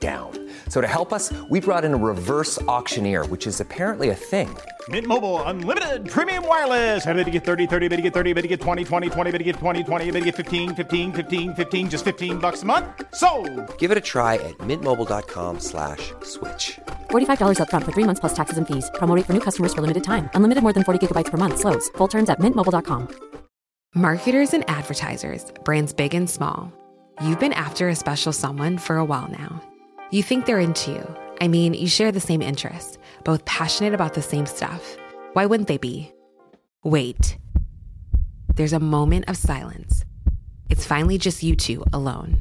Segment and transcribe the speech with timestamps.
[0.00, 0.50] down.
[0.68, 4.56] So to help us, we brought in a reverse auctioneer, which is apparently a thing.
[4.88, 7.04] Mint Mobile unlimited premium wireless.
[7.04, 9.30] Ready to get 30, 30, bit to get 30, bit to get 20, 20, 20,
[9.30, 12.62] bit to get 20, 20, bit to get 15, 15, 15, 15 just 15 bucks
[12.62, 12.86] a month.
[13.14, 13.28] So,
[13.76, 16.80] Give it a try at mintmobile.com slash switch.
[17.10, 18.90] $45 upfront for three months plus taxes and fees.
[18.94, 20.30] Promo rate for new customers for limited time.
[20.34, 21.60] Unlimited more than 40 gigabytes per month.
[21.60, 21.90] Slows.
[21.98, 23.08] Full terms at mintmobile.com.
[23.94, 26.72] Marketers and advertisers, brands big and small.
[27.24, 29.60] You've been after a special someone for a while now.
[30.12, 31.16] You think they're into you.
[31.40, 34.96] I mean, you share the same interests, both passionate about the same stuff.
[35.34, 36.12] Why wouldn't they be?
[36.82, 37.38] Wait.
[38.56, 40.04] There's a moment of silence.
[40.68, 42.40] It's finally just you two alone.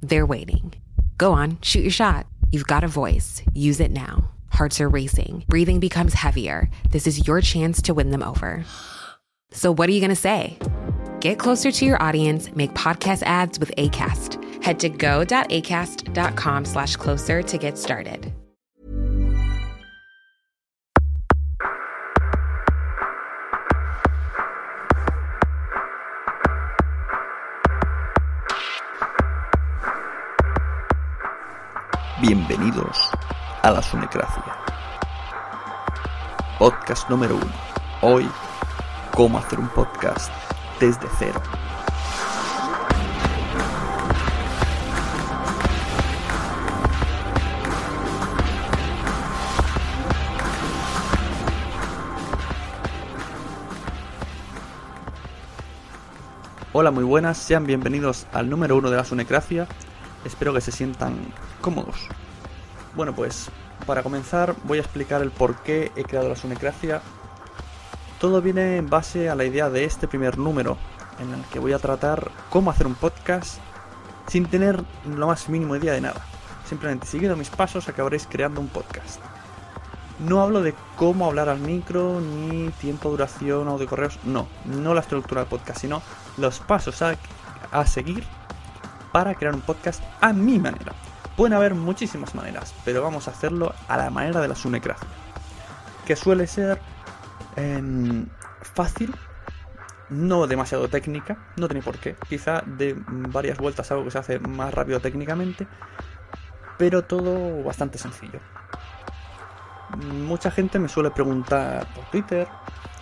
[0.00, 0.72] They're waiting.
[1.18, 2.26] Go on, shoot your shot.
[2.50, 3.42] You've got a voice.
[3.52, 4.30] Use it now.
[4.50, 5.44] Hearts are racing.
[5.48, 6.70] Breathing becomes heavier.
[6.90, 8.64] This is your chance to win them over.
[9.50, 10.58] So, what are you going to say?
[11.20, 14.41] Get closer to your audience, make podcast ads with ACAST.
[14.62, 18.32] Head to go.acast.com slash closer to get started.
[32.20, 33.10] Bienvenidos
[33.62, 34.54] a la Sunecracia.
[36.60, 37.52] Podcast número uno.
[38.00, 38.30] Hoy,
[39.12, 40.30] cómo hacer un podcast
[40.78, 41.42] desde cero.
[56.74, 59.66] Hola, muy buenas, sean bienvenidos al número uno de la Sunecracia.
[60.24, 61.18] Espero que se sientan
[61.60, 62.08] cómodos.
[62.96, 63.50] Bueno, pues
[63.84, 67.02] para comenzar voy a explicar el por qué he creado la Sunecracia.
[68.18, 70.78] Todo viene en base a la idea de este primer número,
[71.20, 73.58] en el que voy a tratar cómo hacer un podcast
[74.26, 74.82] sin tener
[75.14, 76.24] lo más mínimo idea de nada.
[76.64, 79.20] Simplemente siguiendo mis pasos acabaréis creando un podcast.
[80.24, 84.18] No hablo de cómo hablar al micro, ni tiempo, duración, audio correos.
[84.24, 86.02] No, no la estructura del podcast, sino
[86.36, 87.16] los pasos a,
[87.72, 88.24] a seguir
[89.12, 90.92] para crear un podcast a mi manera.
[91.36, 95.08] Pueden haber muchísimas maneras, pero vamos a hacerlo a la manera de la Sunecracia.
[96.06, 96.80] Que suele ser
[97.56, 98.26] em,
[98.60, 99.14] fácil,
[100.08, 102.16] no demasiado técnica, no tiene por qué.
[102.28, 105.66] Quizá de varias vueltas algo que se hace más rápido técnicamente,
[106.78, 108.40] pero todo bastante sencillo.
[109.98, 112.48] Mucha gente me suele preguntar por Twitter,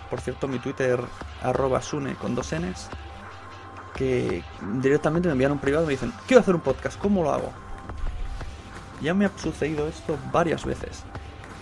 [0.09, 0.99] por cierto mi Twitter
[1.41, 2.89] arroba sune con dos n's,
[3.95, 4.43] que
[4.81, 7.51] directamente me envían un privado y me dicen, quiero hacer un podcast, ¿cómo lo hago?
[9.01, 11.03] Ya me ha sucedido esto varias veces.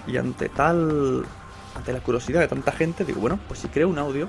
[0.07, 1.25] Y ante tal.
[1.75, 4.27] ante la curiosidad de tanta gente, digo, bueno, pues si creo un audio,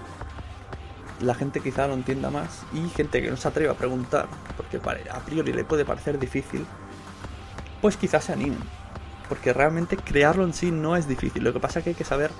[1.21, 2.62] la gente quizá lo entienda más.
[2.72, 6.66] Y gente que no se atreve a preguntar, porque a priori le puede parecer difícil,
[7.81, 8.80] pues quizás se animen.
[9.31, 11.43] Porque realmente crearlo en sí no es difícil.
[11.43, 12.31] Lo que pasa es que hay que saber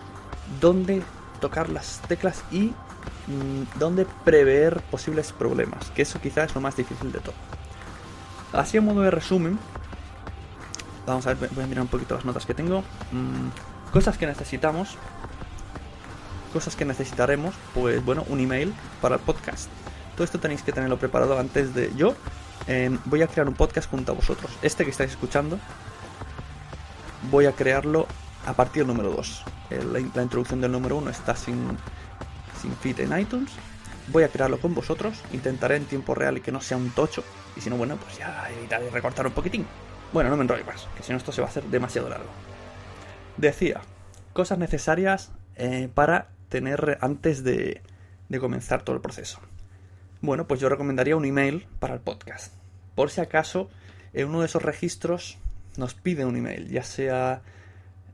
[0.61, 1.03] dónde
[1.41, 2.75] tocar las teclas y
[3.29, 5.91] mmm, dónde prever posibles problemas.
[5.93, 7.35] Que eso quizás es lo más difícil de todo.
[8.53, 9.59] Así a modo de resumen,
[11.07, 12.85] Vamos a ver, voy a mirar un poquito las notas que tengo.
[13.13, 14.97] Mm, cosas que necesitamos.
[16.53, 17.55] Cosas que necesitaremos.
[17.75, 19.69] Pues bueno, un email para el podcast.
[20.15, 22.15] Todo esto tenéis que tenerlo preparado antes de yo.
[22.67, 24.53] Eh, voy a crear un podcast junto a vosotros.
[24.63, 25.59] Este que estáis escuchando.
[27.29, 28.07] Voy a crearlo
[28.47, 29.45] a partir del número 2.
[29.93, 31.77] La, introducción del número 1 está sin,
[32.61, 33.51] sin feed en iTunes.
[34.09, 35.23] Voy a crearlo con vosotros.
[35.33, 37.23] Intentaré en tiempo real y que no sea un tocho.
[37.57, 39.67] Y si no, bueno, pues ya editaré recortar un poquitín.
[40.13, 42.31] Bueno, no me enrollo más, que si no esto se va a hacer demasiado largo.
[43.37, 43.83] Decía,
[44.33, 47.83] cosas necesarias eh, para tener antes de,
[48.29, 49.39] de, comenzar todo el proceso.
[50.21, 52.53] Bueno, pues yo recomendaría un email para el podcast.
[52.97, 53.71] Por si acaso,
[54.13, 55.39] en uno de esos registros
[55.77, 57.43] nos pide un email, ya sea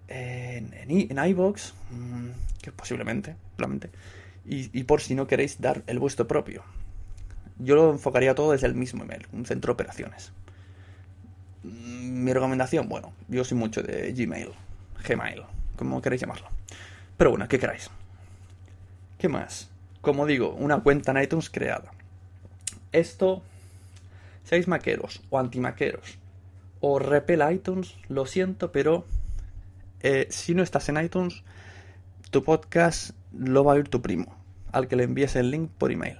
[0.08, 2.30] en, en, iVoox, mmm,
[2.62, 3.90] que posiblemente, probablemente,
[4.44, 6.62] y, y por si no queréis dar el vuestro propio.
[7.58, 10.32] Yo lo enfocaría todo desde el mismo email, un centro de operaciones
[11.62, 14.50] mi recomendación, bueno, yo soy mucho de Gmail,
[15.06, 15.42] Gmail,
[15.76, 16.48] como queréis llamarlo.
[17.16, 17.90] Pero bueno, ¿qué queráis?
[19.18, 19.68] ¿Qué más?
[20.06, 21.90] como digo, una cuenta en iTunes creada.
[22.92, 23.42] Esto,
[24.44, 26.16] seáis maqueros o antimaqueros
[26.88, 29.04] o repel iTunes, lo siento, pero
[30.02, 31.42] eh, si no estás en iTunes,
[32.30, 34.36] tu podcast lo va a oír tu primo,
[34.70, 36.18] al que le envíes el link por email.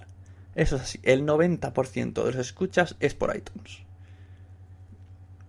[0.57, 3.79] Eso es así, el 90% de los escuchas es por iTunes.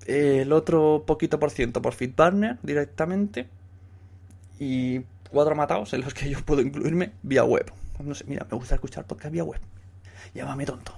[0.06, 3.48] El otro poquito por ciento por FeedBurner directamente.
[4.60, 7.72] Y cuatro matados en los que yo puedo incluirme vía web.
[8.00, 9.60] No sé, mira, me gusta escuchar podcast vía web.
[10.34, 10.94] Llámame tonto.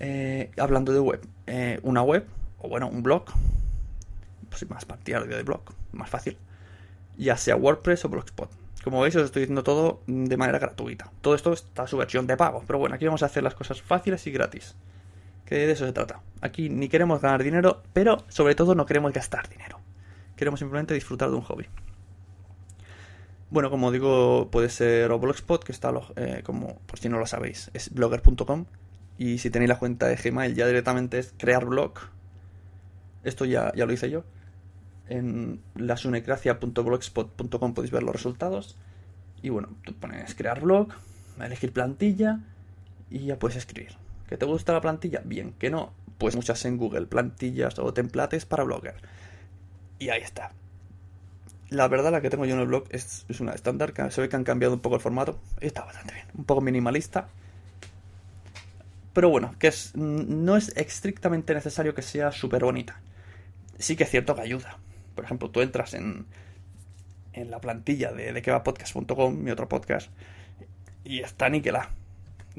[0.00, 2.24] Eh, hablando de web, eh, una web,
[2.58, 3.24] o bueno, un blog,
[4.48, 5.62] pues más partidario de blog,
[5.92, 6.36] más fácil,
[7.16, 8.50] ya sea WordPress o Blogspot.
[8.84, 11.10] Como veis, os estoy diciendo todo de manera gratuita.
[11.20, 13.82] Todo esto está su versión de pago, pero bueno, aquí vamos a hacer las cosas
[13.82, 14.76] fáciles y gratis.
[15.44, 16.20] Que de eso se trata.
[16.40, 19.80] Aquí ni queremos ganar dinero, pero sobre todo no queremos gastar dinero.
[20.36, 21.66] Queremos simplemente disfrutar de un hobby.
[23.50, 27.26] Bueno, como digo, puede ser o Blogspot, que está, eh, como por si no lo
[27.26, 28.66] sabéis, es blogger.com.
[29.16, 31.94] Y si tenéis la cuenta de Gmail, ya directamente es crear blog.
[33.28, 34.24] Esto ya, ya lo hice yo.
[35.08, 38.76] En lasunecracia.blogspot.com podéis ver los resultados.
[39.42, 40.88] Y bueno, tú pones crear blog,
[41.40, 42.40] elegir plantilla
[43.10, 43.96] y ya puedes escribir.
[44.28, 45.22] ¿Que te gusta la plantilla?
[45.24, 48.96] Bien, que no, pues muchas en Google, plantillas o templates para blogger.
[49.98, 50.52] Y ahí está.
[51.70, 54.36] La verdad, la que tengo yo en el blog es, una estándar, se ve que
[54.36, 55.38] han cambiado un poco el formato.
[55.60, 57.28] Está bastante bien, un poco minimalista.
[59.12, 63.00] Pero bueno, que es, no es estrictamente necesario que sea súper bonita.
[63.78, 64.78] Sí que es cierto que ayuda.
[65.14, 66.26] Por ejemplo, tú entras en,
[67.32, 70.10] en la plantilla de, de quevapodcast.com, mi otro podcast,
[71.04, 71.90] y está niquelada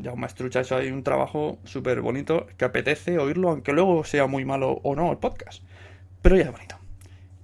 [0.01, 4.27] ya un Maestrucha eso hay un trabajo súper bonito que apetece oírlo, aunque luego sea
[4.27, 5.63] muy malo o no el podcast.
[6.21, 6.77] Pero ya es bonito.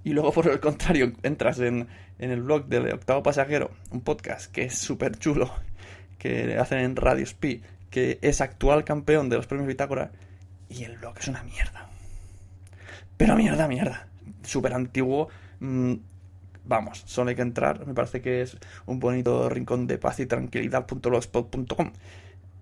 [0.04, 1.88] Y luego, por el contrario, entras en,
[2.18, 5.52] el blog del Octavo Pasajero, un podcast que es súper chulo,
[6.18, 10.12] que hacen en Radio Speed, que es actual campeón de los premios Bitácora,
[10.68, 11.90] y el blog es una mierda.
[13.16, 14.06] Pero mierda, mierda.
[14.42, 15.28] Súper antiguo.
[15.60, 15.94] Mm,
[16.64, 17.86] vamos, solo hay que entrar.
[17.86, 21.92] Me parece que es un bonito rincón de paz y tranquilidad.blogspot.com.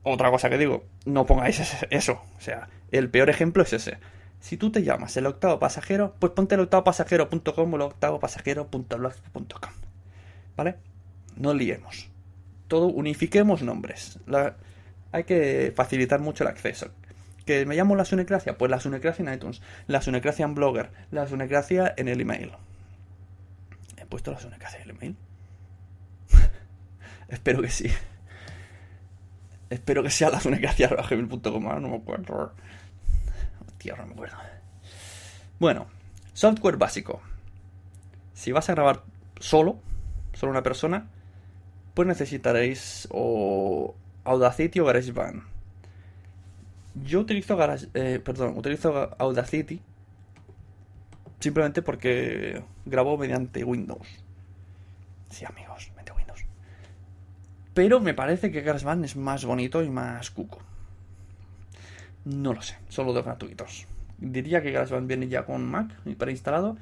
[0.02, 1.60] Otra cosa que digo, no pongáis
[1.90, 2.20] eso.
[2.36, 3.98] O sea, el peor ejemplo es ese.
[4.40, 8.20] Si tú te llamas el octavo pasajero, pues ponte el octavo pasajero.com o el octavo
[8.20, 9.72] pasajero.blog.com.
[10.56, 10.76] ¿Vale?
[11.36, 12.10] No liemos.
[12.68, 14.18] Todo, unifiquemos nombres.
[15.12, 16.90] hay que facilitar mucho el acceso.
[17.44, 18.56] ¿Que me llamo la Sunecracia?
[18.56, 22.52] Pues la Sunecracia en iTunes, la Sunecracia en Blogger, la Sunecracia en el email.
[23.96, 25.16] ¿He puesto la Sunecracia en el email?
[27.28, 27.90] Espero que sí.
[29.70, 32.52] Espero que sea la gmail.com, no me acuerdo.
[33.66, 34.36] Hostia, no me acuerdo.
[35.58, 35.86] Bueno,
[36.32, 37.20] software básico.
[38.34, 39.02] Si vas a grabar
[39.38, 39.80] solo,
[40.32, 41.08] solo una persona,
[41.94, 43.94] pues necesitaréis o
[44.24, 45.53] Audacity o GarageBand.
[46.94, 49.80] Yo utilizo Garage, eh, perdón, utilizo Audacity
[51.40, 54.06] simplemente porque grabo mediante Windows.
[55.30, 55.90] Sí, amigos,
[57.74, 60.60] pero me parece que GarageBand es más bonito y más cuco.
[62.24, 63.86] No lo sé, solo de gratuitos.
[64.18, 66.76] Diría que GarageBand viene ya con Mac preinstalado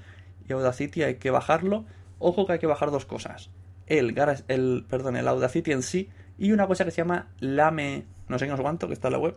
[0.47, 1.87] y Audacity hay que bajarlo.
[2.19, 3.49] Ojo que hay que bajar dos cosas.
[3.87, 4.15] El,
[4.49, 8.45] el, perdón, el Audacity en sí y una cosa que se llama Lame, no sé
[8.45, 9.37] qué, no sé cuánto, que está en la web,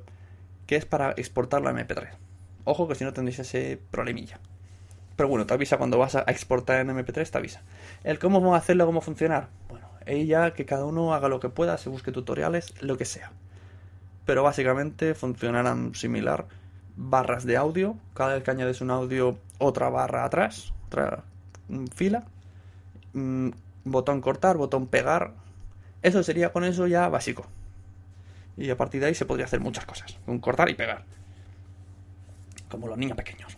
[0.65, 2.10] que es para exportarlo a MP3.
[2.63, 4.39] Ojo que si no tendréis ese problemilla.
[5.15, 7.62] Pero bueno, te avisa cuando vas a exportar en MP3, te avisa.
[8.03, 9.50] El cómo hacerlo, cómo funcionar.
[9.69, 13.31] Bueno, ella, que cada uno haga lo que pueda, se busque tutoriales, lo que sea.
[14.25, 16.48] Pero básicamente funcionarán similar.
[16.98, 21.24] Barras de audio, cada vez que añades un audio, otra barra atrás, otra
[21.69, 22.25] mm, fila.
[23.13, 23.50] Mm,
[23.86, 25.34] botón cortar, botón pegar.
[26.01, 27.45] Eso sería con eso ya básico.
[28.57, 30.17] Y a partir de ahí se podría hacer muchas cosas.
[30.27, 31.03] Un cortar y pegar.
[32.69, 33.57] Como los niños pequeños.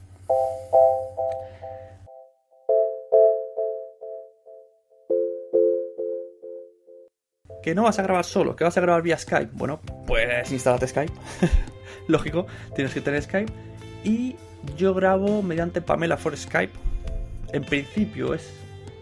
[7.68, 9.50] que no vas a grabar solo, que vas a grabar vía Skype.
[9.52, 11.12] Bueno, pues instálate Skype.
[12.08, 13.52] Lógico, tienes que tener Skype.
[14.06, 14.38] Y
[14.78, 16.72] yo grabo mediante Pamela for Skype.
[17.52, 18.54] En principio es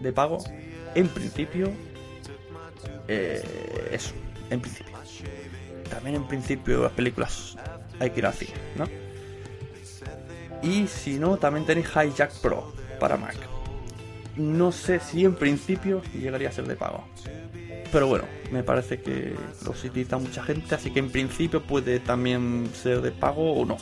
[0.02, 0.40] de pago.
[0.96, 1.70] En principio,
[3.08, 3.44] eh,
[3.92, 4.16] eso,
[4.50, 4.95] en principio.
[5.96, 7.56] También en principio las películas
[8.02, 8.86] hay que ir así, ¿no?
[10.62, 13.38] Y si no, también tenéis Hijack Pro para Mac.
[14.36, 17.06] No sé si en principio llegaría a ser de pago.
[17.94, 22.70] Pero bueno, me parece que lo utiliza mucha gente, así que en principio puede también
[22.74, 23.78] ser de pago o no.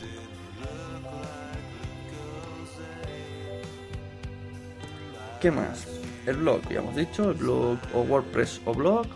[5.41, 5.87] ¿Qué más?
[6.27, 9.07] El blog, ya hemos dicho, el blog o WordPress o blog.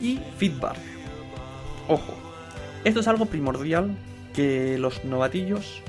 [0.00, 0.95] y feedback.
[1.88, 2.14] Ojo,
[2.84, 3.96] esto es algo primordial
[4.34, 5.82] que los novatillos,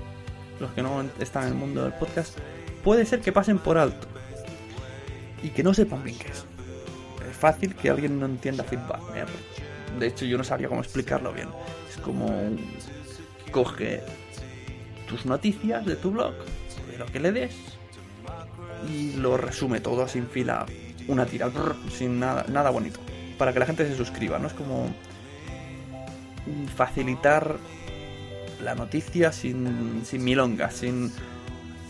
[0.60, 2.38] los que no están en el mundo del podcast,
[2.84, 4.08] puede ser que pasen por alto
[5.42, 6.46] y que no sepan bien qué es.
[7.28, 9.02] Es fácil que alguien no entienda feedback.
[10.00, 11.50] De hecho, yo no sabía cómo explicarlo bien.
[11.90, 12.32] Es como
[13.52, 14.02] coge
[15.08, 16.34] tus noticias de tu blog,
[16.92, 17.56] de lo que le des,
[18.92, 20.66] y lo resume todo sin fila,
[21.08, 21.50] una tira,
[21.92, 23.00] sin nada, nada bonito,
[23.38, 24.48] para que la gente se suscriba, ¿no?
[24.48, 24.94] Es como
[26.76, 27.58] facilitar
[28.64, 31.12] la noticia sin, sin milongas, sin,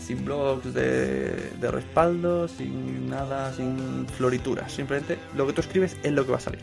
[0.04, 4.72] sin blogs de, de respaldo, sin nada, sin florituras.
[4.72, 6.60] Simplemente lo que tú escribes es lo que va a salir.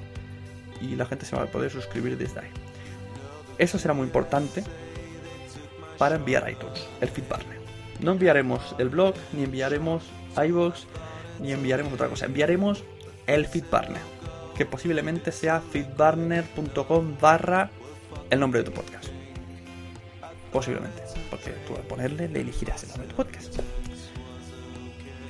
[0.82, 2.50] Y la gente se va a poder suscribir desde ahí.
[3.58, 4.64] Eso será muy importante
[5.98, 7.42] para enviar iTunes, el feedback.
[8.02, 10.04] No enviaremos el blog, ni enviaremos
[10.36, 10.86] iVoox,
[11.40, 12.26] ni enviaremos otra cosa.
[12.26, 12.84] Enviaremos
[13.28, 14.02] el feedbarner,
[14.58, 17.72] que posiblemente sea feedbarner.com barra
[18.30, 19.10] el nombre de tu podcast.
[20.52, 23.60] Posiblemente, porque tú al ponerle le elegirás el nombre de tu podcast.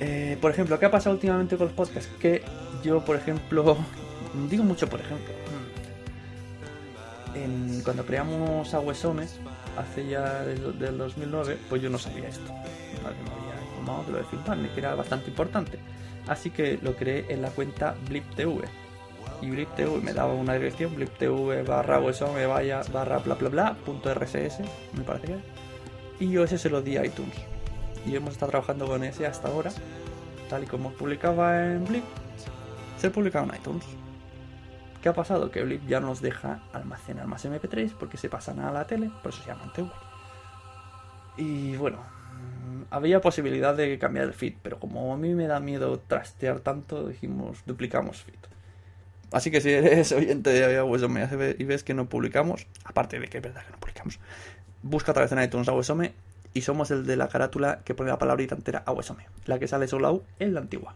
[0.00, 2.10] Eh, por ejemplo, ¿qué ha pasado últimamente con los podcasts?
[2.20, 2.42] Que
[2.82, 3.76] yo, por ejemplo,
[4.50, 5.32] digo mucho por ejemplo,
[7.34, 9.38] en, cuando creamos Aguesomes,
[9.76, 12.52] hace ya del, 2009, pues yo no sabía esto.
[12.52, 15.78] Me había informado de lo de Feedbarner, que era bastante importante.
[16.26, 18.85] Así que lo creé en la cuenta BlipTV
[19.42, 22.00] y BlipTV me daba una dirección, BlipTV barra
[22.34, 24.60] me vaya barra bla bla bla punto RSS,
[24.94, 25.38] me parece que
[26.20, 27.36] Y yo ese se lo di a iTunes.
[28.06, 29.72] Y hemos estado trabajando con ese hasta ahora,
[30.48, 32.04] tal y como publicaba en Blip,
[32.98, 33.84] se publicaba en iTunes.
[35.02, 35.50] ¿Qué ha pasado?
[35.50, 39.32] Que Blip ya nos deja almacenar más MP3 porque se pasan a la tele, por
[39.32, 39.90] eso se llama TV.
[41.36, 41.98] Y bueno,
[42.90, 47.08] había posibilidad de cambiar el feed, pero como a mí me da miedo trastear tanto,
[47.08, 48.55] dijimos duplicamos feed.
[49.32, 51.28] Así que si eres oyente de Awesome
[51.58, 54.18] y ves que no publicamos, aparte de que es verdad que no publicamos,
[54.82, 56.12] busca otra vez en iTunes Awesome
[56.54, 59.88] y somos el de la carátula que pone la palabrita entera Awesome, la que sale
[59.88, 60.94] solo en la antigua.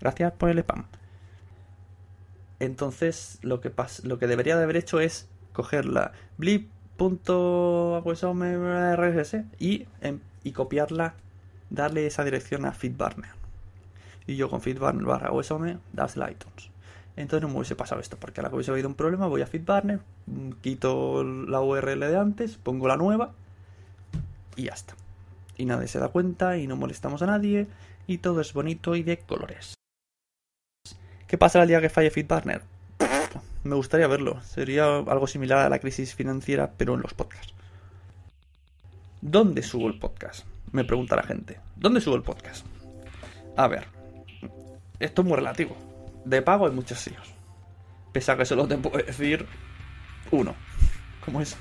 [0.00, 0.86] Gracias por el spam.
[2.60, 10.20] Entonces, lo que, lo que debería de haber hecho es coger la blip.awesome.rss y, em,
[10.42, 11.14] y copiarla,
[11.70, 13.30] darle esa dirección a feedbarner.
[14.26, 16.70] Y yo con feedbarner barra awesome, a iTunes.
[17.18, 19.42] Entonces no me hubiese pasado esto, porque a la que hubiese habido un problema voy
[19.42, 23.32] a FitBarner, mm, quito la URL de antes, pongo la nueva
[24.54, 24.94] y ya está.
[25.56, 27.66] Y nadie se da cuenta y no molestamos a nadie
[28.06, 29.74] y todo es bonito y de colores.
[31.26, 32.62] ¿Qué pasa el día que falle FitBarner?
[33.64, 34.40] Me gustaría verlo.
[34.42, 37.52] Sería algo similar a la crisis financiera, pero en los podcasts.
[39.20, 40.46] ¿Dónde subo el podcast?
[40.70, 41.58] Me pregunta la gente.
[41.74, 42.64] ¿Dónde subo el podcast?
[43.56, 43.88] A ver,
[45.00, 45.87] esto es muy relativo
[46.28, 47.26] de pago hay muchos sitios.
[48.12, 49.46] Pese a que solo te puedo decir
[50.30, 50.54] uno.
[51.24, 51.56] Como es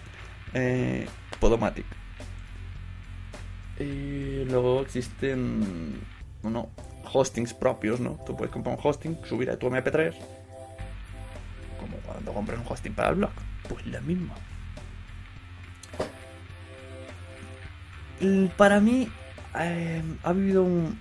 [0.54, 1.08] eh,
[1.40, 1.86] Podomatic.
[3.80, 6.02] Y luego existen
[6.42, 6.70] uno,
[7.14, 8.20] hostings propios, ¿no?
[8.26, 10.16] Tú puedes comprar un hosting, subir a tu MP3.
[11.80, 13.32] Como cuando compras un hosting para el blog.
[13.70, 14.34] Pues lo mismo.
[18.58, 19.08] Para mí
[19.60, 21.00] eh, ha habido un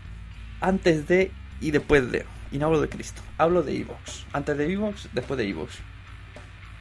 [0.61, 2.36] antes de y después de.
[2.57, 4.25] Y no hablo de Cristo, hablo de Evox.
[4.33, 5.75] Antes de Evox, después de Evox.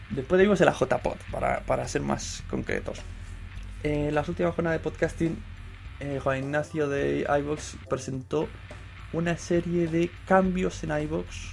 [0.09, 3.01] Después de Evox es la JPod, para, para ser más concretos.
[3.83, 5.37] En las últimas jornadas de podcasting,
[5.99, 8.47] eh, Juan Ignacio de iVox presentó
[9.11, 11.51] una serie de cambios en iVox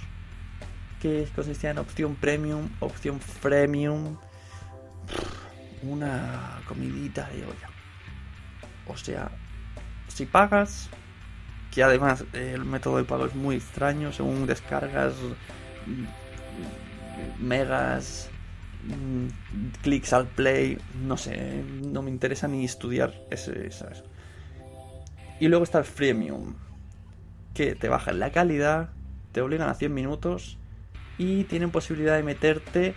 [1.01, 4.17] que consistían en opción premium, opción freemium,
[5.81, 7.69] una comidita de olla.
[8.87, 9.31] O sea,
[10.07, 10.89] si pagas
[11.73, 15.15] que además el método de pago es muy extraño, según descargas
[15.87, 18.29] mm, megas,
[18.83, 23.87] mm, clics al play, no sé, no me interesa ni estudiar ese, eso.
[25.39, 26.53] Y luego está el freemium,
[27.55, 28.91] que te bajan la calidad,
[29.31, 30.59] te obligan a 100 minutos
[31.17, 32.93] y tienen posibilidad de meterte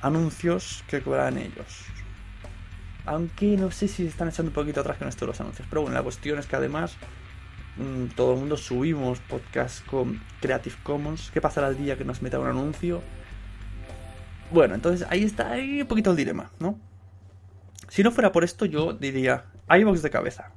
[0.00, 1.84] anuncios que cobran ellos.
[3.04, 5.66] Aunque no sé si están echando un poquito atrás con esto de los anuncios.
[5.68, 6.96] Pero bueno, la cuestión es que además
[8.16, 11.30] todo el mundo subimos podcast con Creative Commons.
[11.30, 13.02] ¿Qué pasará el día que nos meta un anuncio?
[14.50, 16.78] Bueno, entonces ahí está ahí un poquito el dilema, ¿no?
[17.88, 20.52] Si no fuera por esto, yo diría iBox de cabeza.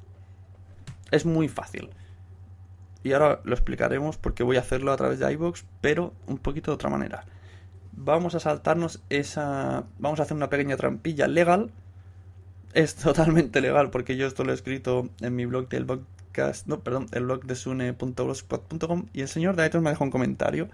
[1.11, 1.89] Es muy fácil.
[3.03, 6.71] Y ahora lo explicaremos porque voy a hacerlo a través de iBox, pero un poquito
[6.71, 7.25] de otra manera.
[7.91, 9.85] Vamos a saltarnos esa.
[9.99, 11.71] Vamos a hacer una pequeña trampilla legal.
[12.73, 15.85] Es totalmente legal porque yo esto lo he escrito en mi blog del
[16.65, 20.69] no, perdón, el blog de sune.blogspot.com y el señor de iTunes me dejó un comentario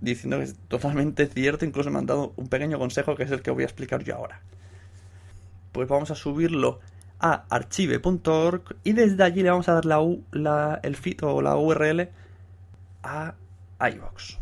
[0.00, 3.42] diciendo que es totalmente cierto, incluso me han dado un pequeño consejo que es el
[3.42, 4.40] que voy a explicar yo ahora.
[5.72, 6.80] Pues vamos a subirlo
[7.18, 11.40] a archive.org y desde allí le vamos a dar la, U, la el feed o
[11.40, 12.08] la URL
[13.02, 13.34] a
[13.80, 14.38] iVox.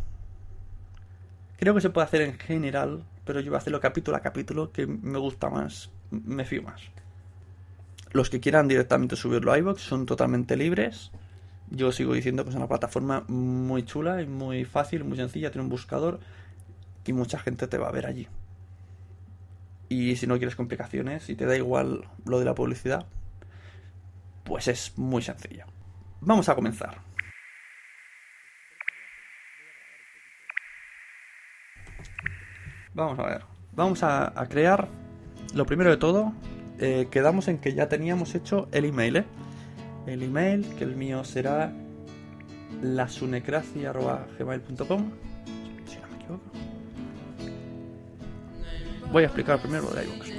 [1.58, 4.72] Creo que se puede hacer en general, pero yo voy a hacerlo capítulo a capítulo
[4.72, 6.82] que me gusta más, me fío más.
[8.14, 11.10] Los que quieran directamente subirlo a iVox son totalmente libres.
[11.68, 15.64] Yo sigo diciendo que es una plataforma muy chula y muy fácil, muy sencilla, tiene
[15.64, 16.20] un buscador
[17.04, 18.28] y mucha gente te va a ver allí.
[19.88, 23.04] Y si no quieres complicaciones y te da igual lo de la publicidad,
[24.44, 25.64] pues es muy sencillo.
[26.20, 27.00] Vamos a comenzar.
[32.94, 33.42] Vamos a ver.
[33.72, 34.86] Vamos a crear,
[35.52, 36.32] lo primero de todo,
[36.78, 39.24] eh, quedamos en que ya teníamos hecho el email, ¿eh?
[40.06, 41.72] El email, que el mío será
[42.82, 45.10] lasunecracia.gmail.com
[45.86, 46.42] Si no me equivoco.
[49.12, 50.30] Voy a explicar primero lo de iVoox.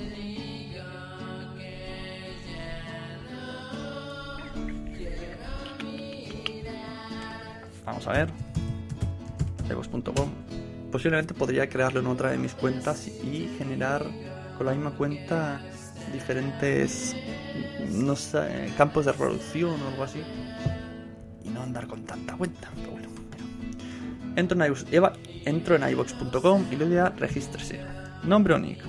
[7.85, 8.29] Vamos a ver.
[9.69, 10.29] iVoox.com
[10.91, 14.05] Posiblemente podría crearlo en otra de mis cuentas y generar
[14.57, 15.61] con la misma cuenta
[16.15, 17.15] diferentes
[17.91, 20.21] no sé, campos de reproducción o algo así.
[21.43, 23.15] Y no andar con tanta cuenta pero bueno
[24.35, 25.13] entro en iVoox, Eva,
[25.45, 27.79] entro en iVox.com y le doy a regístrese.
[28.23, 28.83] Nombre o nick.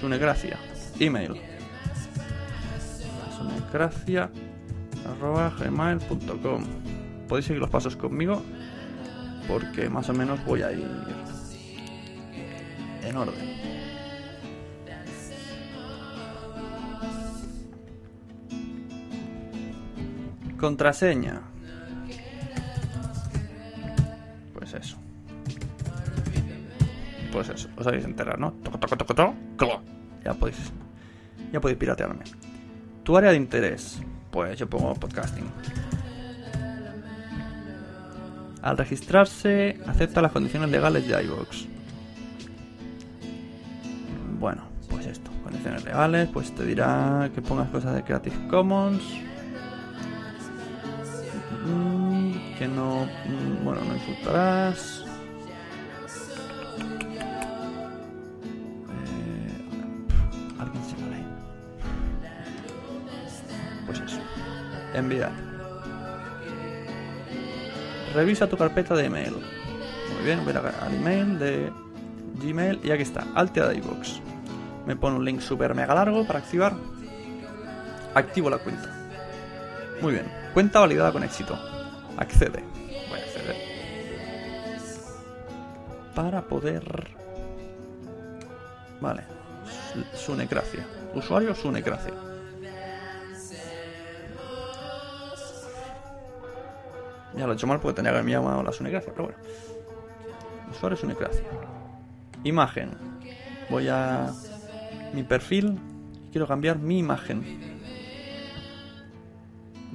[0.00, 0.58] Sunegracia
[1.00, 1.34] email.
[3.36, 4.30] Sunegracia
[5.06, 6.64] arroba gmail.com
[7.28, 8.42] podéis seguir los pasos conmigo
[9.46, 10.86] porque más o menos voy a ir
[13.02, 13.47] en orden
[20.58, 21.40] Contraseña.
[24.52, 24.96] Pues eso.
[27.32, 28.52] Pues eso, os habéis enterado, ¿no?
[28.52, 29.82] Toco, toco, toco, toco.
[30.24, 30.72] Ya podéis.
[31.52, 32.24] Ya podéis piratearme.
[33.04, 34.00] Tu área de interés.
[34.30, 35.44] Pues yo pongo podcasting.
[38.60, 41.66] Al registrarse, acepta las condiciones legales de iVoox.
[44.40, 45.30] Bueno, pues esto.
[45.44, 49.27] Condiciones legales, pues te dirá que pongas cosas de Creative Commons.
[52.58, 53.06] Que no.
[53.26, 55.04] mm, Bueno, no insultarás.
[58.90, 59.52] Eh,
[60.58, 61.24] Alguien se lo lee.
[63.86, 64.18] Pues eso.
[64.94, 65.30] Enviar.
[68.14, 69.32] Revisa tu carpeta de email.
[69.32, 71.72] Muy bien, voy a al email de
[72.42, 74.20] Gmail y aquí está, Altea iVoox.
[74.86, 76.74] Me pone un link super mega largo para activar.
[78.14, 78.88] Activo la cuenta.
[80.00, 80.26] Muy bien.
[80.54, 81.58] Cuenta validada con éxito.
[82.18, 82.62] Accede.
[83.08, 83.56] Voy a acceder.
[86.14, 86.82] Para poder...
[89.00, 89.22] Vale.
[89.92, 90.84] Su- Sunecracia.
[91.14, 92.12] Usuario Sunecracia.
[97.36, 99.38] Ya lo he hecho mal porque tenía que haberme llamado la Sunecracia, pero bueno.
[100.70, 101.44] Usuario Sunecracia.
[102.44, 102.90] Imagen.
[103.70, 104.32] Voy a
[105.12, 105.78] mi perfil.
[106.32, 107.42] Quiero cambiar mi imagen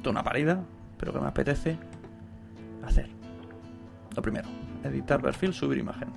[0.02, 0.62] de una parida,
[0.98, 1.78] pero que me apetece
[2.84, 3.10] hacer.
[4.16, 4.48] Lo primero,
[4.84, 6.10] editar perfil, subir imagen.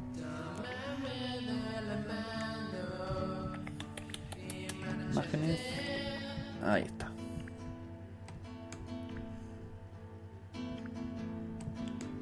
[5.13, 5.61] Imágenes.
[6.63, 7.11] Ahí está.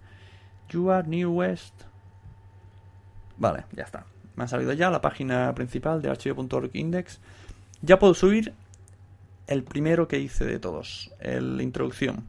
[0.69, 1.75] You are New West.
[3.39, 4.05] Vale, ya está.
[4.37, 7.19] Me ha salido ya la página principal de archivo.org index.
[7.81, 8.55] Ya puedo subir
[9.47, 12.29] el primero que hice de todos, el introducción.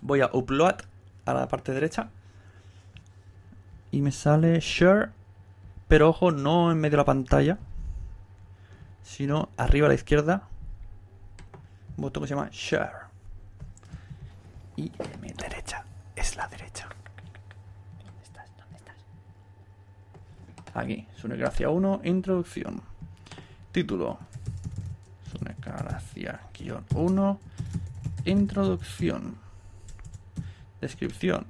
[0.00, 0.76] Voy a upload
[1.24, 2.10] a la parte derecha
[3.90, 5.10] y me sale share,
[5.88, 7.58] pero ojo, no en medio de la pantalla,
[9.02, 10.48] sino arriba a la izquierda,
[11.96, 13.06] un botón que se llama share.
[14.76, 15.84] Y mi derecha
[16.16, 16.88] es la derecha.
[18.04, 18.48] ¿Dónde estás?
[18.56, 18.96] ¿Dónde estás?
[20.74, 22.82] Aquí, Sunegracia 1, introducción.
[23.72, 24.18] Título.
[25.30, 26.40] Sunegracia
[26.94, 27.40] 1,
[28.24, 29.36] introducción.
[30.80, 31.46] Descripción.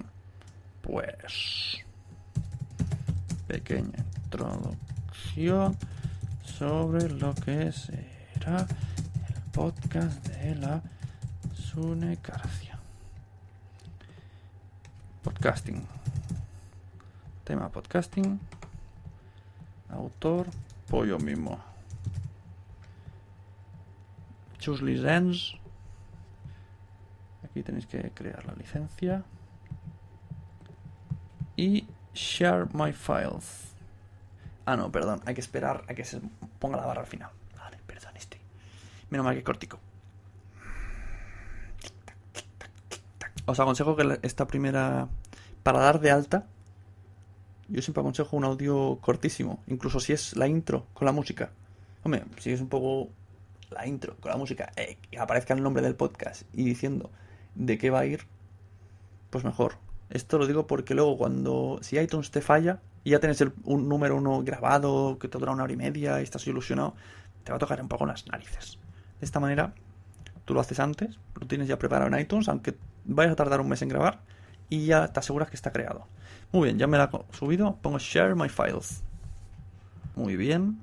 [0.83, 1.85] Pues
[3.47, 5.77] pequeña introducción
[6.43, 8.67] sobre lo que será
[9.53, 10.83] podcast de la
[11.53, 12.79] Sunecarcia.
[15.23, 15.87] Podcasting.
[17.45, 18.41] Tema podcasting.
[19.91, 20.47] Autor,
[20.89, 21.59] pollo mismo.
[24.59, 25.59] Choose license.
[27.45, 29.23] Aquí tenéis que crear la licencia.
[31.57, 33.75] Y Share my files.
[34.65, 35.21] Ah, no, perdón.
[35.27, 36.21] Hay que esperar a que se
[36.59, 37.31] ponga la barra al final.
[39.13, 39.79] Menos mal que cortico.
[43.45, 45.07] Os aconsejo que esta primera.
[45.63, 46.47] Para dar de alta.
[47.69, 49.63] Yo siempre aconsejo un audio cortísimo.
[49.67, 51.51] Incluso si es la intro con la música.
[52.05, 53.11] Hombre, si es un poco
[53.69, 54.73] la intro con la música.
[54.77, 57.11] Eh, aparezca el nombre del podcast y diciendo
[57.55, 58.25] de qué va a ir.
[59.29, 59.75] Pues mejor.
[60.09, 64.17] Esto lo digo porque luego cuando, si iTunes te falla y ya tienes un número
[64.17, 66.95] uno grabado que te dura una hora y media y estás ilusionado,
[67.45, 68.79] te va a tocar un poco las narices.
[69.23, 69.73] De esta manera,
[70.45, 73.69] tú lo haces antes, lo tienes ya preparado en iTunes, aunque vayas a tardar un
[73.69, 74.19] mes en grabar,
[74.69, 76.09] y ya te aseguras que está creado.
[76.51, 79.05] Muy bien, ya me la he subido, pongo Share My Files.
[80.17, 80.81] Muy bien.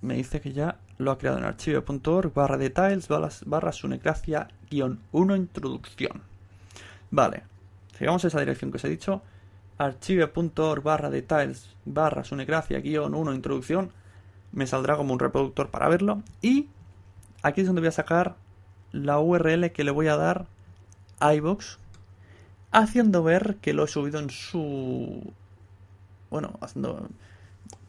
[0.00, 3.08] Me dice que ya lo ha creado en archivo.org barra details
[3.44, 6.22] barra sunecracia guion 1 introducción.
[7.10, 7.42] Vale,
[8.00, 9.20] Llegamos a esa dirección que os he dicho,
[9.76, 13.90] archive.org barra details barra sunecracia guion 1 introducción,
[14.52, 16.22] me saldrá como un reproductor para verlo.
[16.40, 16.68] Y
[17.42, 18.36] aquí es donde voy a sacar
[18.92, 20.46] la URL que le voy a dar
[21.20, 21.78] a iVox,
[22.70, 25.32] haciendo ver que lo he subido en su...
[26.30, 27.08] Bueno, haciendo...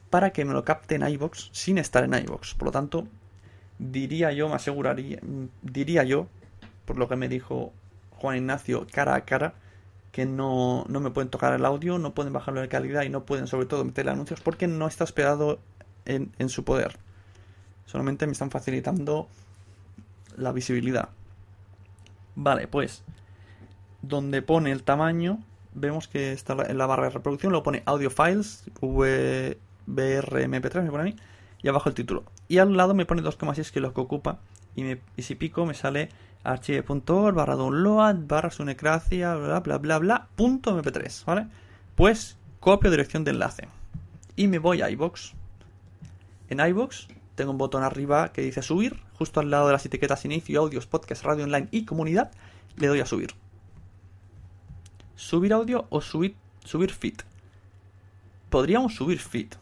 [0.10, 2.54] Para que me lo capte en iVox sin estar en iVox.
[2.54, 3.08] Por lo tanto,
[3.80, 5.20] diría yo, me aseguraría,
[5.62, 6.28] diría yo,
[6.86, 7.74] por lo que me dijo
[8.12, 9.56] Juan Ignacio cara a cara,
[10.12, 13.26] que no, no me pueden tocar el audio, no pueden bajarlo de calidad y no
[13.26, 15.60] pueden sobre todo meterle anuncios porque no está hospedado
[16.06, 17.00] en, en su poder.
[17.86, 19.28] Solamente me están facilitando
[20.38, 21.10] la visibilidad.
[22.36, 23.04] Vale, pues
[24.02, 25.40] donde pone el tamaño,
[25.74, 31.02] vemos que está en la barra de reproducción, lo pone audio files, VRMP3 me pone
[31.02, 31.16] a mí,
[31.62, 32.24] y abajo el título.
[32.48, 34.40] Y al lado me pone 2,6 que es lo que ocupa,
[34.76, 36.10] y, me, y si pico me sale
[36.44, 41.48] archive.org barra download barra sunecracia bla bla bla bla punto mp3, ¿vale?
[41.96, 43.70] Pues copio dirección de enlace
[44.36, 45.34] y me voy a iBox.
[46.50, 50.26] En iBox tengo un botón arriba que dice subir, justo al lado de las etiquetas
[50.26, 52.32] inicio, audios, podcast, radio online y comunidad,
[52.78, 53.32] le doy a subir.
[55.16, 57.16] Subir audio o subir, subir feed.
[58.50, 59.54] Podríamos subir feed,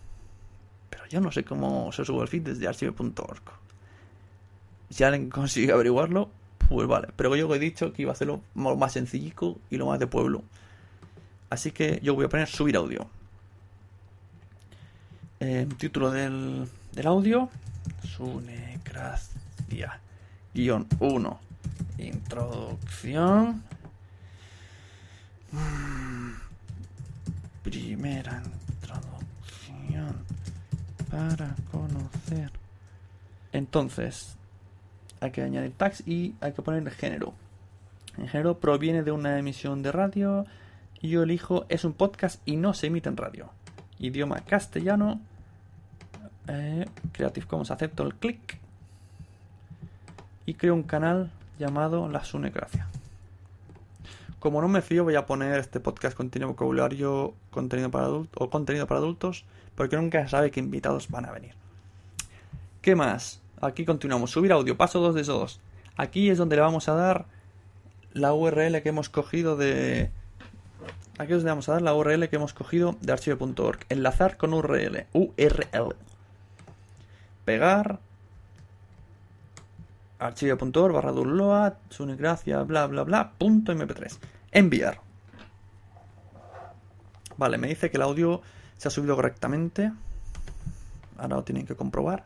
[0.89, 3.41] pero yo no sé cómo se sube el feed desde archive.org.
[4.89, 6.29] Si alguien consigue averiguarlo,
[6.67, 7.07] pues vale.
[7.15, 10.43] Pero yo he dicho que iba a hacerlo más sencillico y lo más de pueblo.
[11.49, 13.07] Así que yo voy a poner subir audio.
[15.39, 17.49] Eh, título del, del audio.
[18.03, 19.99] Sunecracia.
[20.53, 21.39] Guión 1.
[21.97, 23.63] Introducción.
[25.51, 26.31] Mm,
[27.63, 30.15] primera introducción.
[31.09, 32.51] Para conocer.
[33.53, 34.37] Entonces,
[35.19, 37.33] hay que añadir tags y hay que poner el género.
[38.17, 40.45] El género proviene de una emisión de radio.
[41.01, 43.49] Y yo elijo es un podcast y no se emite en radio.
[43.99, 45.19] Idioma castellano.
[46.53, 48.59] Eh, Creative Commons acepto el clic.
[50.45, 52.87] Y creo un canal llamado La Sunecracia.
[54.39, 58.49] Como no me fío, voy a poner este podcast contenido vocabulario, contenido para adultos o
[58.49, 61.53] contenido para adultos, porque nunca se sabe qué invitados van a venir.
[62.81, 63.39] ¿Qué más?
[63.61, 64.31] Aquí continuamos.
[64.31, 64.75] Subir audio.
[64.75, 65.59] Paso 2 de 2.
[65.95, 67.27] Aquí es donde le vamos a dar
[68.13, 70.09] la URL que hemos cogido de...
[71.17, 73.85] Aquí donde vamos a dar la URL que hemos cogido de archivo.org.
[73.89, 75.05] Enlazar con URL.
[75.13, 75.95] URL.
[77.51, 77.99] Pegar.
[80.19, 84.19] archivo.org barra download, sunegracia, bla bla bla, punto mp3.
[84.53, 85.01] Enviar.
[87.35, 88.41] Vale, me dice que el audio
[88.77, 89.91] se ha subido correctamente.
[91.17, 92.23] Ahora lo tienen que comprobar.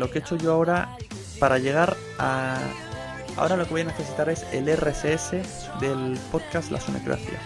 [0.00, 0.96] Lo que he hecho yo ahora
[1.38, 2.58] para llegar a...
[3.36, 5.30] Ahora lo que voy a necesitar es el RSS
[5.78, 7.38] del podcast La Sunecracia.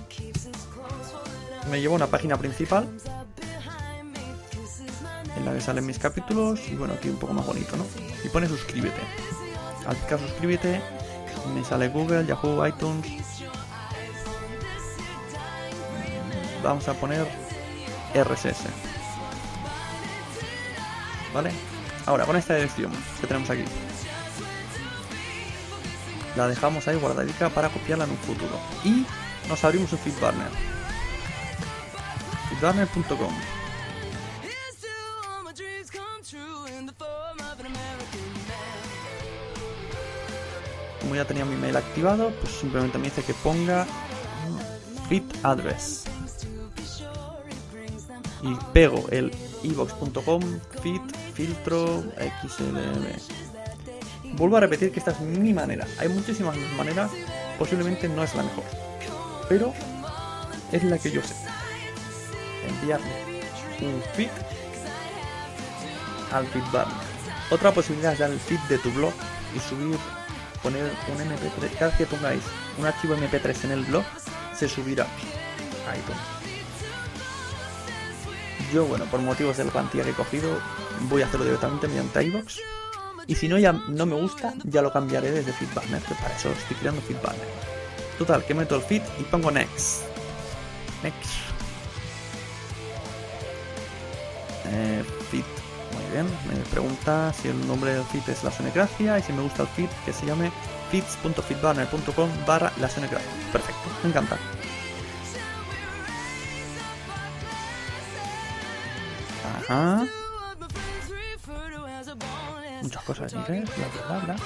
[1.70, 2.88] me lleva a una página principal
[5.36, 7.86] en la que salen mis capítulos y bueno, aquí un poco más bonito, ¿no?
[8.24, 9.00] Y pone suscríbete.
[9.86, 10.80] Al clicar suscríbete
[11.54, 13.21] me sale Google, Yahoo, iTunes.
[16.62, 17.26] Vamos a poner
[18.14, 18.64] RSS.
[21.34, 21.50] ¿Vale?
[22.06, 23.64] Ahora, con esta dirección que tenemos aquí.
[26.36, 28.58] La dejamos ahí guardadica para copiarla en un futuro.
[28.84, 29.06] Y
[29.48, 30.48] nos abrimos un feedburner.
[32.48, 33.32] feedburner.com
[41.12, 43.86] como ya tenía mi mail activado, pues simplemente me dice que ponga
[45.08, 46.04] fit address.
[48.42, 49.30] Y pego el
[49.62, 50.42] evox.com
[50.82, 51.02] fit
[51.34, 52.02] filtro
[52.42, 53.06] xlm.
[54.36, 55.86] Vuelvo a repetir que esta es mi manera.
[55.98, 57.10] Hay muchísimas maneras,
[57.58, 58.64] posiblemente no es la mejor.
[59.48, 59.72] Pero
[60.72, 61.34] es la que yo sé.
[62.68, 63.06] Enviarle
[63.80, 64.30] un feed
[66.32, 66.88] al feedback.
[67.50, 69.12] Otra posibilidad es dar el feed de tu blog
[69.54, 69.98] y subir
[70.62, 72.42] poner un MP3, cada vez que pongáis
[72.78, 74.04] un archivo MP3 en el blog,
[74.54, 76.41] se subirá a iTunes.
[78.72, 80.58] Yo, bueno, por motivos de la plantilla que he cogido,
[81.08, 82.58] voy a hacerlo directamente mediante iVoox.
[83.26, 86.50] Y si no ya no me gusta, ya lo cambiaré desde FeedBanner, que para eso
[86.50, 87.46] estoy creando FeedBanner.
[88.18, 90.02] Total, que meto el feed y pongo next.
[91.02, 91.30] Next.
[94.66, 95.44] Eh, feed
[95.92, 99.42] muy bien, me pregunta si el nombre del feed es la Sunecracia y si me
[99.42, 100.50] gusta el feed que se llame
[100.90, 102.88] feeds.feedbanner.com barra la.
[102.88, 104.38] Perfecto, me encanta.
[109.72, 110.06] Ajá.
[112.82, 114.36] Muchas cosas en inglés, bla bla bla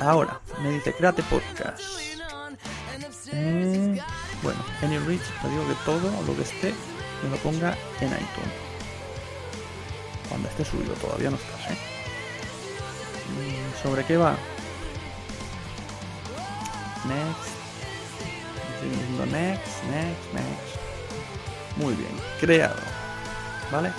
[0.00, 1.82] Ahora, me dice créate podcast.
[3.32, 3.98] Mm,
[4.42, 6.74] bueno, Any Rich, te digo que todo lo que esté
[7.22, 8.68] me lo ponga en iTunes
[10.28, 11.78] cuando esté subido, todavía no está, ¿eh?
[13.34, 14.36] Mm, ¿Sobre qué va?
[17.06, 17.58] Next.
[19.32, 21.76] next, next, next.
[21.76, 22.76] Muy bien, creado.
[23.72, 23.92] ¿Vale?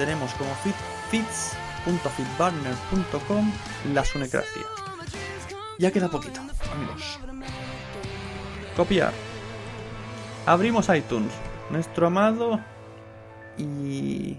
[0.00, 0.72] Tenemos como feed,
[1.10, 3.52] feeds.feedburner.com
[3.92, 4.62] la sunecracia.
[5.78, 6.40] Ya queda poquito,
[6.72, 7.20] amigos.
[8.74, 9.12] Copiar.
[10.46, 11.34] Abrimos iTunes.
[11.68, 12.60] Nuestro amado
[13.58, 14.38] y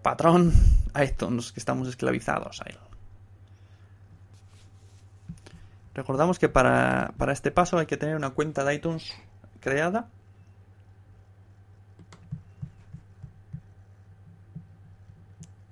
[0.00, 0.54] patrón
[0.98, 2.78] iTunes, que estamos esclavizados a él.
[5.92, 9.12] Recordamos que para, este paso hay que tener una cuenta de iTunes
[9.60, 10.08] creada.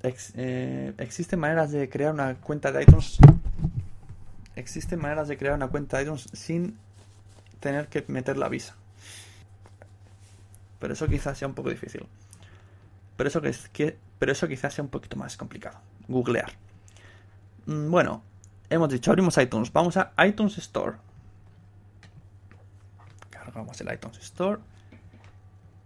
[0.04, 3.18] Eh, existen maneras de crear una cuenta de iTunes.
[4.54, 6.78] Existen maneras de crear una cuenta de iTunes sin
[7.60, 8.76] tener que meter la visa.
[10.78, 12.06] Pero eso quizás sea un poco difícil.
[13.16, 13.40] Pero eso,
[14.18, 15.78] pero eso quizás sea un poquito más complicado.
[16.06, 16.52] Googlear.
[17.64, 18.22] Mm, bueno,
[18.68, 19.72] hemos dicho, abrimos iTunes.
[19.72, 20.98] Vamos a iTunes Store.
[23.30, 24.60] Cargamos el iTunes Store.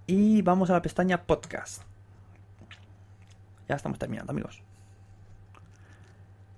[0.09, 1.88] Y vamos a la pestaña Podcast.
[3.69, 4.63] Ya estamos terminando, amigos.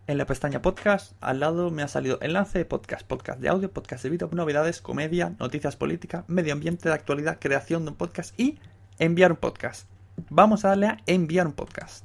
[0.07, 3.71] En la pestaña Podcast, al lado me ha salido enlace de podcast, podcast de audio,
[3.71, 8.39] podcast de vídeo, novedades, comedia, noticias políticas, medio ambiente de actualidad, creación de un podcast
[8.39, 8.61] y
[8.99, 9.89] enviar un podcast.
[10.29, 12.05] Vamos a darle a enviar un podcast.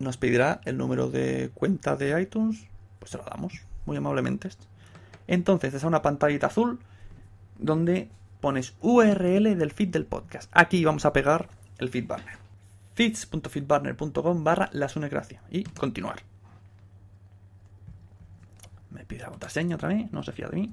[0.00, 2.66] Nos pedirá el número de cuenta de iTunes.
[2.98, 3.52] Pues se lo damos,
[3.86, 4.48] muy amablemente.
[5.26, 6.80] Entonces, es una pantallita azul
[7.58, 8.10] donde
[8.40, 10.50] pones URL del feed del podcast.
[10.54, 11.48] Aquí vamos a pegar
[11.78, 12.38] el feedbanner.
[12.94, 16.22] feeds.feedbanner.com barra la sunecracia y continuar.
[18.90, 20.72] Me pide la contraseña otra vez, no se fía de mí.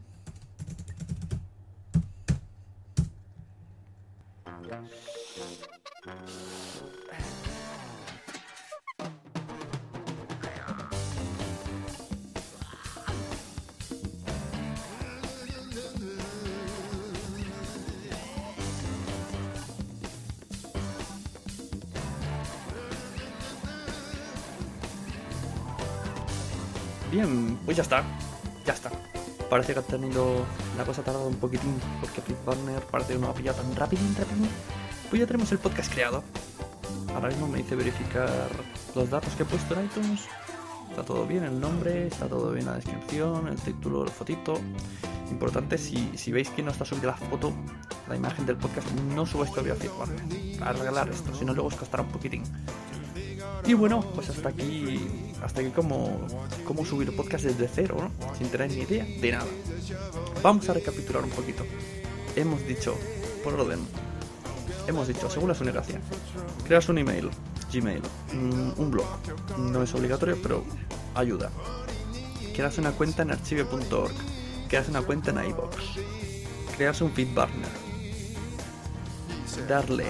[27.18, 28.04] Bien, pues ya está.
[28.64, 28.92] Ya está.
[29.50, 30.46] Parece que ha tenido.
[30.78, 34.04] La cosa ha tardado un poquitín porque Flipburner parece que no ha pillado tan rápido,
[34.20, 34.48] rápido.
[35.10, 36.24] Pues ya tenemos el podcast creado.
[37.16, 38.30] Ahora mismo me dice verificar
[38.94, 40.26] los datos que he puesto en iTunes.
[40.92, 44.54] Está todo bien, el nombre, está todo bien la descripción, el título, el fotito.
[45.32, 47.52] Importante, si, si veis que no está subida la foto,
[48.08, 50.60] la imagen del podcast, no subáis todavía a Flipburner.
[50.60, 52.44] Para arreglar esto, si no luego os costará un poquitín.
[53.66, 56.20] Y bueno, pues hasta aquí, hasta aquí como,
[56.66, 58.36] como subir podcast desde cero, ¿no?
[58.36, 59.46] Sin tener ni idea de nada.
[60.42, 61.64] Vamos a recapitular un poquito.
[62.36, 62.96] Hemos dicho,
[63.44, 63.80] por orden,
[64.88, 66.00] hemos dicho, según la Sonegracia,
[66.66, 67.30] creas un email,
[67.74, 68.02] Gmail,
[68.34, 69.08] mm, un blog.
[69.58, 70.64] No es obligatorio, pero
[71.16, 71.52] ayuda.
[72.56, 74.14] Creas una cuenta en archive.org.
[74.68, 75.76] Creas una cuenta en iBox.
[76.76, 77.70] Creas un feedburner.
[79.68, 80.06] Darle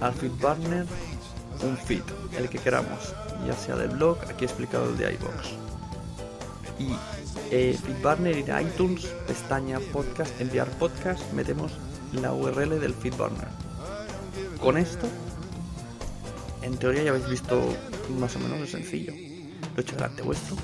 [0.00, 0.86] al feedburner
[1.62, 2.02] un feed,
[2.36, 3.14] el que queramos,
[3.46, 5.52] ya sea del blog, aquí he explicado el de iBox.
[6.78, 6.92] Y
[7.50, 11.72] eh, feedburner ir a iTunes, pestaña podcast, enviar podcast, metemos
[12.12, 13.48] la URL del feedburner.
[14.60, 15.06] Con esto,
[16.62, 17.60] en teoría ya habéis visto
[18.18, 19.12] más o menos lo sencillo.
[19.12, 20.56] Lo he hecho delante vuestro,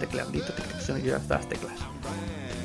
[0.00, 1.74] tecleandito, tecleación y ya está las teclas.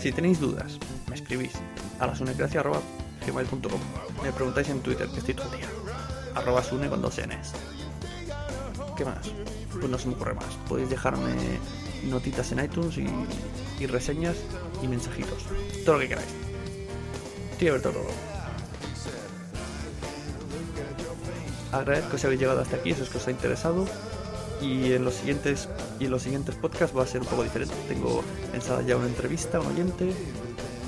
[0.02, 1.54] Si tenéis dudas, me escribís
[2.00, 3.82] a la gmail.com.
[4.24, 5.68] Me preguntáis en Twitter, que estoy todo día.
[6.36, 7.54] Arroba sune con dos Ns.
[8.96, 9.32] ¿Qué más?
[9.74, 10.54] Pues no se me ocurre más.
[10.68, 11.34] Podéis dejarme
[12.04, 12.98] notitas en iTunes
[13.80, 14.36] y, reseñas
[14.82, 15.44] y mensajitos.
[15.86, 16.28] Todo lo que queráis.
[17.52, 18.08] Estoy abierto a todo.
[21.72, 23.86] Agradezco si habéis llegado hasta aquí, si es que os ha interesado.
[24.62, 25.68] Y en los siguientes
[26.00, 27.74] y en los siguientes podcasts va a ser un poco diferente.
[27.88, 30.14] Tengo pensada ya una entrevista, un oyente.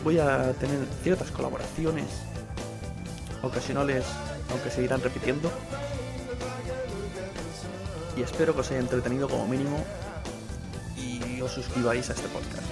[0.04, 2.06] Voy a tener ciertas colaboraciones
[3.42, 4.06] ocasionales,
[4.50, 5.52] aunque se irán repitiendo.
[8.16, 9.84] Y espero que os haya entretenido como mínimo
[10.96, 12.68] y os suscribáis a este podcast.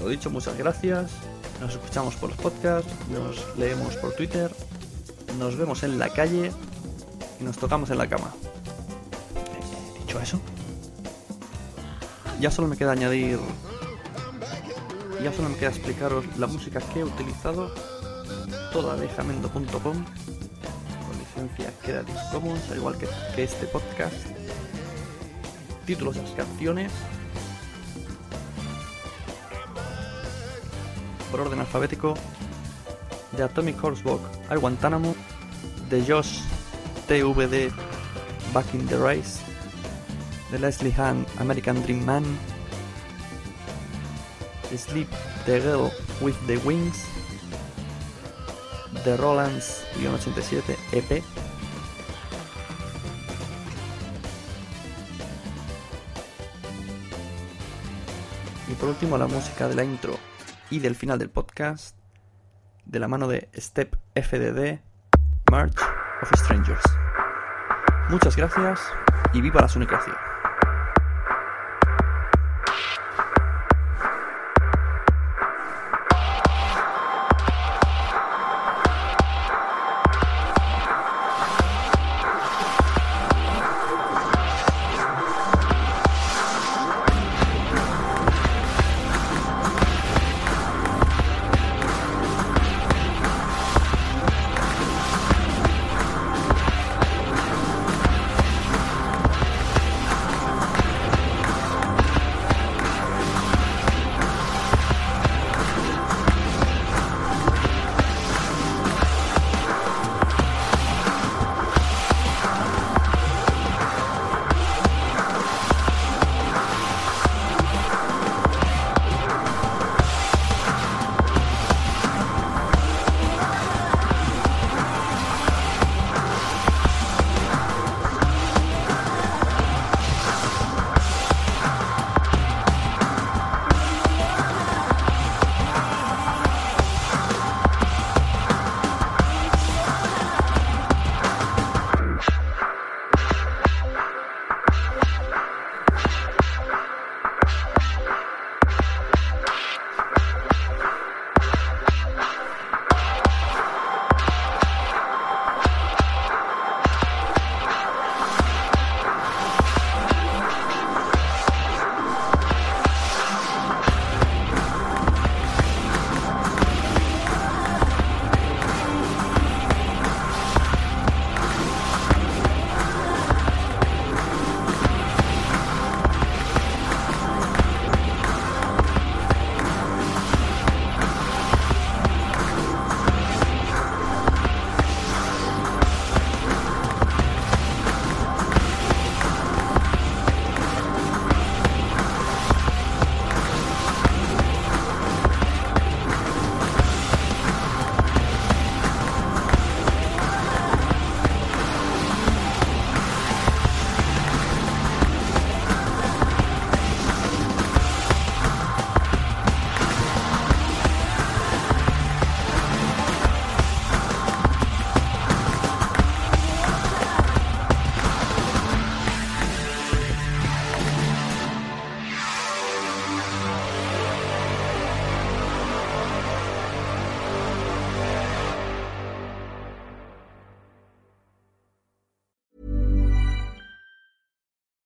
[0.00, 1.10] Lo dicho, muchas gracias.
[1.60, 4.50] Nos escuchamos por los podcasts, nos leemos por Twitter,
[5.38, 6.52] nos vemos en la calle
[7.40, 8.34] y nos tocamos en la cama.
[9.36, 10.40] Eh, Dicho eso,
[12.44, 13.40] ya solo me queda añadir.
[15.22, 17.72] Ya solo me queda explicaros la música que he utilizado,
[18.70, 23.08] toda de jamendo.com, con licencia Creative Commons, al igual que,
[23.42, 24.26] este podcast.
[25.86, 26.92] Títulos de las canciones,
[31.30, 32.12] por orden alfabético
[33.32, 35.14] de Atomic Horsebook I Guantánamo,
[35.88, 36.40] de Josh
[37.08, 37.72] TVD
[38.52, 39.40] Back in the Race,
[40.50, 42.24] de Leslie Hahn American Dream Man,
[44.76, 45.08] Sleep
[45.46, 47.06] the Girl with the Wings,
[49.04, 51.22] de Roland's 87 EP,
[58.68, 60.18] y por último la música de la intro
[60.70, 61.96] y del final del podcast
[62.84, 64.80] de la mano de Step FDD
[65.50, 65.76] March
[66.22, 66.82] of Strangers.
[68.10, 68.80] Muchas gracias
[69.32, 70.23] y viva la sunicracia.